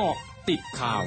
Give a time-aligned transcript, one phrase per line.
[0.00, 1.04] เกาะติดข่าว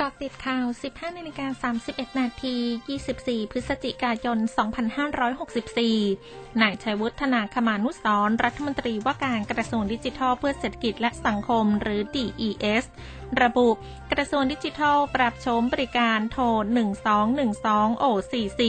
[0.00, 2.56] กาะติดข่าว 15นาฬิกา31 นาที
[3.00, 4.38] 24 พฤศจิกายน
[5.88, 12.84] 2564 นายชัยวุฒนาคมานุสรรัฐมนตรีว่าการกระทรวงดิจิทัลเพื่อเศรษฐกิจและสังคมหรือ DES
[13.40, 13.68] ระบุ
[14.12, 16.44] กระทรวงดิจิทัลปรับโฉมบริการโทร
[17.24, 18.62] 1212 O44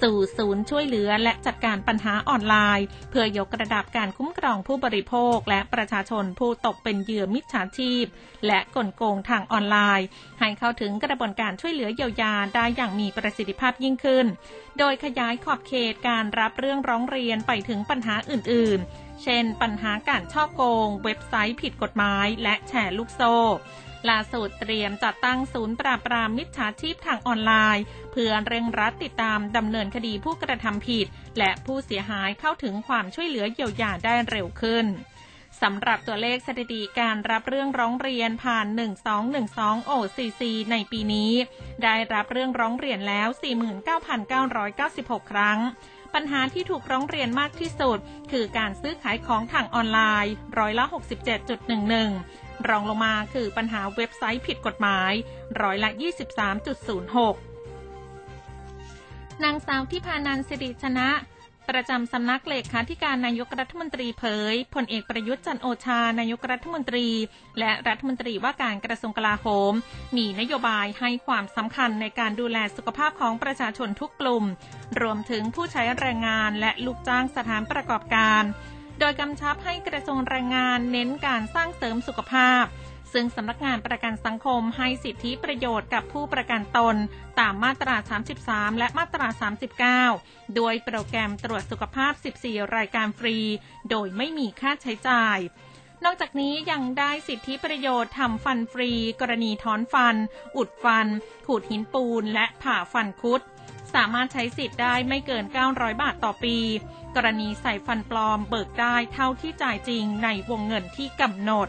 [0.00, 8.04] สู่ศูนย์ช่วยเหลือและจัดการปัญหาออนไลน์ เพื่อยกระดับการคุ้มครองผู้บริโภค และประชาชนผู้ตกเป็นเหยื่อมิจฉาชีพ
[8.46, 10.06] และกลโกงทางออนไลน์
[10.40, 14.26] ให้เข้าถึงกระบวนการช่วยเหลือเยียวยาได้อย่างมีประสิทธิภาพยิ่งขึ้น
[14.78, 23.36] โดยขยายขอบเขตการรับเรื่องร้องเรียนไปถึงปัญหาอื่น ๆเช่น ปัญหาการช่อโกง เว็บไซต์ผิดกฎหมาย และแชร์ลูกโซ่
[24.08, 31.06] ล่าสุดเตรียมจัดตั้งศูนย์ปราบปรามมิจฉาชีพทางออนไลน์ เพื่อเร่งรัดติดตามดำเนินคดีผู้กระทำผิด
[31.38, 34.86] และผู้เสียหายเข้าถึงความช่วยเหลือเยียวยาได้เร็วขึ้น
[35.62, 38.66] สำหรับตัวเลขสถิติการรับเรื่องร้องเรียนผ่าน
[39.28, 41.32] 1212 OCC ในปีนี้
[41.84, 43.28] ได้รับเรื่องร้องเรียนแล้ว
[44.50, 45.58] 49,996 ครั้ง
[46.14, 47.98] ปัญหาที่ถูกร้องเรียนมากที่สุด
[48.30, 55.12] คือการซื้อขายของทางออนไลน์ร้อยละ 67.11 รองลงมาคือปัญหาเว็บไซต์ผิดกฎหมาย
[55.62, 55.90] ร้อยละ
[57.46, 61.08] 23.06 นางสาวที่พานันสิริชนะ
[61.68, 67.06] ประจำสำนักเลขาธิการนายกรัฐมนตรีเผยพลเอกประยุทธ์จันโอชานายกรัฐมนตรี
[67.58, 69.72] และรัฐมนตรีว่าการกระทรวงกลาโหม
[70.16, 74.44] มีนโยบายให้ความสำคัญในการดูแลสุขภาพของประชาชนทุกกลุ่ม
[75.00, 78.42] รวมถึงผู้ใช้แรงงานและลูกจ้างสถานประกอบการ
[79.00, 82.64] โดยกำชับให้กระทรวงแรงงานเน้นการสร้างเสริมสุขภาพ
[83.12, 86.96] ซึ่งสำนักงานประกันสังคมให้สิทธิประโยชน์กับผู้ประกันตน
[87.40, 87.96] ตามมาตรา
[88.36, 89.28] 33 และมาตรา
[90.08, 93.36] 39 โดยโปรแกรมตรวจสุขภาพ 14 รายการฟรี
[93.90, 95.38] โดยไม่มีค่าใช้จ่าย
[96.04, 100.16] นอกจากนี้ยังได้สิทธิประโยชน์ทำฟันฟรี กรณีถอนฟัน
[100.56, 101.06] อุดฟัน
[101.46, 103.40] ขูดหินปูน และผ่าฟันคุด
[103.94, 106.56] สามารถใช้สิทธิ์ได้ไม่เกิน 900 บาทต่อปี
[107.16, 111.68] กรณีใส่ฟันปลอมเบิกได้เท่าที่จ่ายจริงในวงเงินที่กำหนด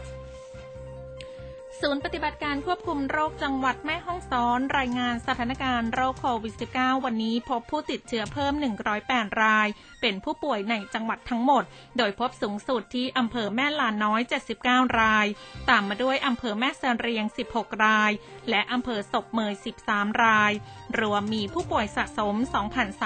[1.82, 8.52] ศูนย์ปฏิบัติการควบคุมโรคจังหวัดแม่ฮ่องสอน รายงานสถานการณ์โรคโควิด -19 วันนี้พบผู้ติดเชื้อเพิ่ม
[8.98, 9.68] 108 ราย
[10.00, 11.64] เป็นผู้ป่วยในจังหวัดทั้งหมด
[11.98, 14.20] โดยพบสูงสุดที่อำเภอแม่ลาน้อย
[14.60, 15.26] 79 ราย
[15.70, 18.12] ตามมาด้วยอำเภอแม่เสรียง 16 ราย
[18.50, 19.54] และอำเภอศพเมย
[19.88, 20.52] 13 ราย
[21.00, 22.36] รวมมีผู้ป่วยสะสม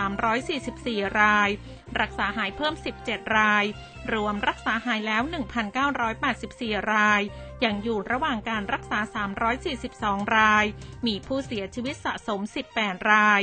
[0.04, 1.50] 2,344 ราย
[2.00, 3.64] รักษาหายเพิ่ม 17 ราย
[4.12, 5.22] รวมรักษาหายแล้ว
[6.06, 7.22] 1,984 ราย
[7.64, 8.98] ยังอยู่ระหว่างการรักษา
[9.68, 10.64] 342 ราย
[11.06, 12.40] มีผู้เสียชีวิตสะสม
[12.74, 13.42] 18 ราย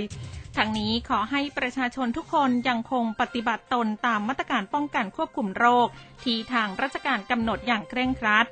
[0.58, 5.88] ทั้งนี้ขอให้ประชาชนทุกคนยังคงปฏิบัติตนตามมาตรการป้องกันควบคุมโรค
[6.24, 8.48] ที่ทางราชการกำหนดอย่างเคร่งครัด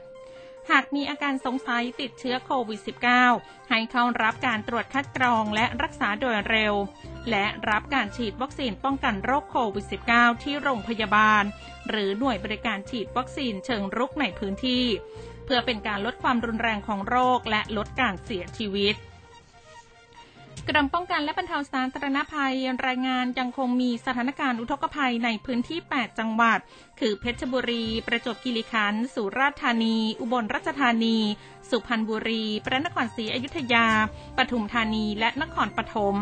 [0.71, 2.79] หากมีอาการสงสัยติดเชื้อโควิด
[3.25, 6.73] -19 ให้เข้ารับการตรวจคัดกรองและรักษาโดยเร็ว
[7.29, 11.43] และรับการฉีดวัคซีนป้องกันโรคโควิด -19 ที่โรงพยาบาล
[11.89, 14.85] หรือหน่วยบริการฉีดวัคซีนเชิงรุกในพื้นที่
[15.45, 18.95] เพื่อเป็นการลดความรุนแรงของโรคและลดการเสียชีวิต
[20.69, 22.55] กรมป้องกันและบรรเทาสาธารณภัย
[22.87, 26.59] รายงานยังคงมีสถานการณ์อุทกภัยในพื้นที่ 8 จังหวัด
[26.99, 31.17] คือเพชรบุรี ประจวบคีรีขันธ์ สุราษฎร์ธานี อุบลราชธานี
[31.69, 33.87] สุพรรณบุรี พระนครศรีอยุธยา
[34.37, 36.15] ปทุมธานี และนครปฐม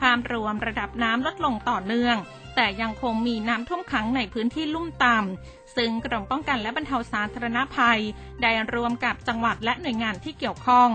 [0.00, 2.16] ภาพรวมระดับน้ำลดลงต่อเนื่อง
[2.56, 8.00] แต่ยังคงมีน้ำท่วมขังในพื้นที่ลุ่มต่ำ ซึ่งกรมป้องกันและบรรเทาสาธารณภัย
[8.42, 10.88] ได้รวมกับจังหวัดและหน่วยงานที่เกี่ยวข้อง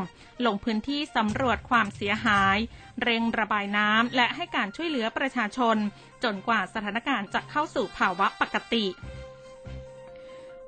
[0.45, 2.57] ลงพื้นที่สำรวจความเสียหาย
[3.03, 5.77] เร่งระบายน้ำและให้การช่วยเหลือประชาชน
[6.23, 8.85] จนกว่าสถานการณ์จะเข้าสู่ภาวะปกติ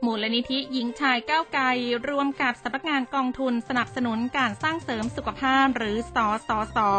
[0.06, 1.64] มูลนิธิหญิงชายก้าวไกล
[2.10, 6.90] ร่วมกับสำนักงานกองทุนสนับสนุนการสร้างเสริมสุขภาพหรือสอสอสอ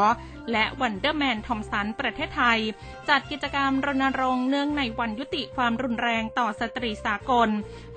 [0.53, 2.61] และ Wunderman Thompson ประเทศไทย
[3.09, 7.49] จัดกิจกรรมรณรงค์เนื่องในวันยุติความรุนแรงต่อสตรีสากล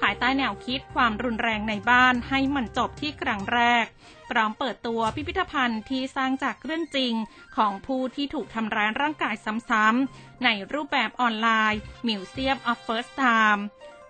[0.02, 3.86] ภายใต้แนวคิดความรุนแรงในบ้านให้มันจบที่ครั้งแรก
[4.30, 7.13] พร้อมเปิดตัวพิพิธภัณฑ์ที่สร้างจากเรื่องจริง
[7.58, 9.36] ของผู้ที่ถูกทำร้ายร่างกาย
[9.69, 13.62] ซ้ำๆในรูปแบบออนไลน์ Museum of First Time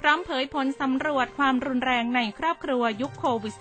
[0.05, 3.55] ร้อมเผยผลสำรวจความรุนแรงในครอบครัวยุคโควิด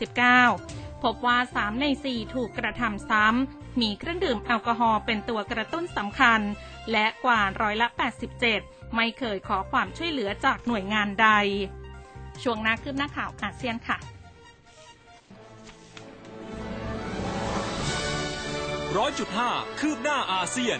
[0.51, 6.41] -19 พบว่า 3 ใน 4 ถูกกระทำซ้ำ มีเครื่องดื่มแอลกอฮอล์เป็นตัวกระตุ้นสำคัญ
[6.93, 7.89] และกว่าร้อยละ
[8.43, 11.29] 87 ไม่เคยขอความช่วยเหลือจากหน่วยงานใด
[12.43, 13.99] ช่วงนาคืบหน้าข่าวอาเซียนค่ะ
[18.97, 19.51] ร้อยจุดห้า
[19.81, 20.79] คืบหน้าอาเซียน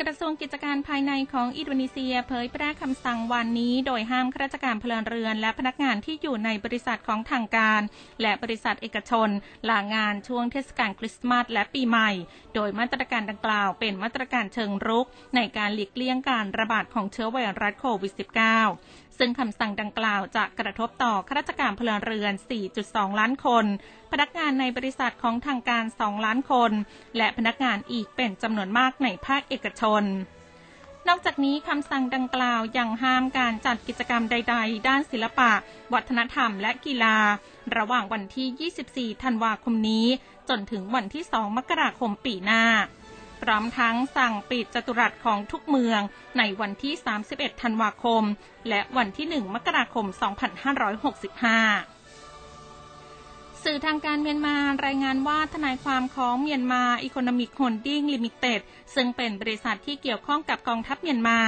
[0.00, 7.80] กระทรวงกิจการภายในของอินโดนีเซียเผยแพร่คำสั่งวันนี้ โดยห้ามข้าราชการพลเรือน และพนักงานที่อยู่ในบริษัทของทางการ
[8.22, 9.28] และบริษัทเอกชน
[9.70, 12.10] ลางานช่วงเทศกาลคริสต์มาสและปีใหม่
[12.54, 15.06] โดยมาตรการดังกล่าวเป็นมาตรการเชิงรุก
[15.36, 18.12] ในการหลีกเลี่ยงการระบาดของเชื้อไวรัสโควิด
[18.68, 22.32] -19 ซึ่งคำสั่งดังกล่าวจะกระทบต่อข้าราชการพลเรือน
[22.76, 23.64] 4.2 ล้านคน
[24.12, 26.72] พนักงานในบริษัทของทางการ 2 ล้านคน
[27.16, 30.04] และพนักงานอีกเป็นจำนวนมากในภาคเอกชน
[31.08, 35.52] นอกจากนี้คำสั่งดังกล่าวยังห้ามการจัดกิจกรรมใด ๆ ด้านศิลปะ
[35.92, 37.16] วัฒนธรรมและกีฬา
[37.76, 40.06] ระหว่างวันที่ 24 ธันวาคมนี้
[40.48, 42.64] จนถึงวันที่ 2 มกราคมปีหน้า
[43.42, 46.00] พร้อมทั้งสั่งปิดจตุรัสของทุกเมือง
[46.38, 46.94] ในวันที่
[47.28, 48.22] 31 ธันวาคม
[48.68, 51.99] และวันที่ 1 มกราคม 2565
[53.64, 58.60] สื่อทางการเมียนมารายงานว่าทนายความของเมียนมาอีโคโนมิกโฮลดิ้งลิมิเต็ด
[58.94, 61.38] ซึ่งเป็นบริษัทที่เกี่ยวข้องกับกองทัพเมียนมา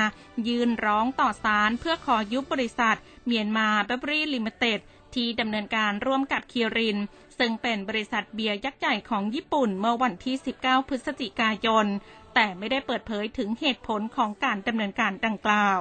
[0.49, 4.79] ยื่นร้องต่อศาลเพื่อขอยุบบริษัท เมียนมาบริวเวอรี่ลิมิเต็ด
[5.14, 6.99] ที่ดำเนินการร่วมกับคีริน
[7.38, 11.87] ซึ่งเป็นบริษัทเบียร์ยักษ์ใหญ่ของญี่ปุ่นเมื่อวันที่ 19 พฤศจิกายน
[12.35, 15.81] แต่ไม่ได้เปิดเผยถึงเหตุผลของการดำเนินการดังกล่าว